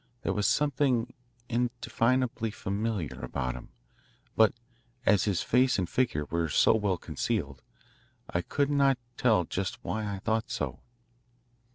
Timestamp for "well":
6.73-6.97